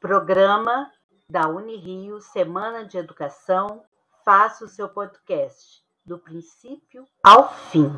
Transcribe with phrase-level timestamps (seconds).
[0.00, 0.90] Programa
[1.28, 3.82] da Unirio Semana de Educação.
[4.24, 7.92] Faça o seu podcast do princípio ao fim.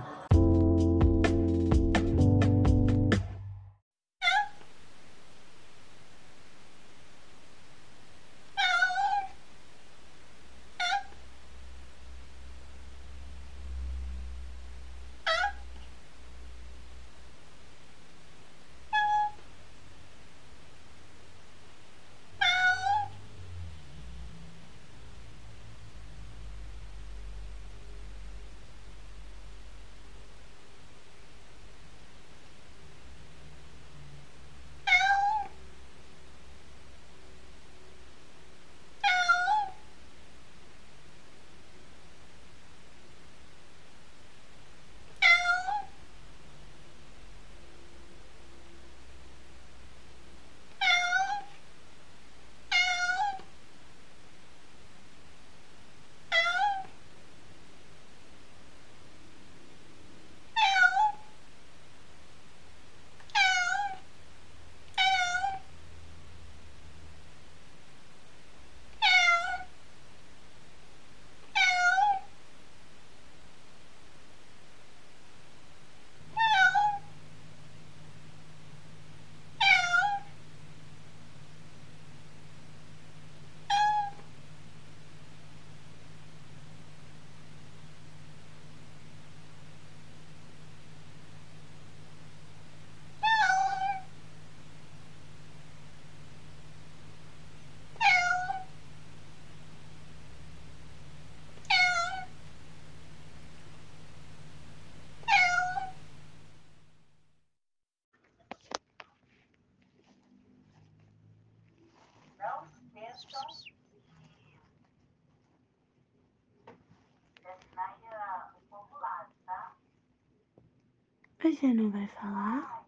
[121.43, 122.87] Você não vai falar?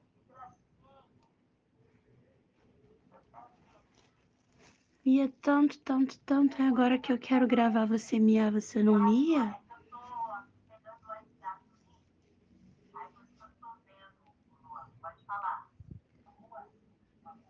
[5.05, 6.63] Mia tanto, tanto, tanto.
[6.63, 9.64] É agora que eu quero gravar você miar, você não mia?